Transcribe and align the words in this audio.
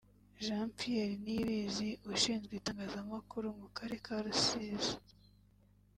Jean 0.43 0.67
Pierre 0.77 1.13
Niyibizi/Ushinzwe 1.23 2.51
Itangazamakuru 2.55 3.47
mu 3.59 3.67
karere 3.75 3.97
ka 4.05 4.15
Rusizi 4.25 4.93